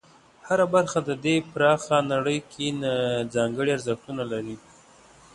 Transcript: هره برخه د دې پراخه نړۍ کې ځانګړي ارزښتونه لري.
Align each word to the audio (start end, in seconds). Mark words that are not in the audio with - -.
هره 0.47 0.65
برخه 0.75 0.99
د 1.09 1.11
دې 1.25 1.35
پراخه 1.53 1.97
نړۍ 2.13 2.39
کې 2.51 2.67
ځانګړي 3.33 3.71
ارزښتونه 3.73 4.23
لري. 4.31 4.55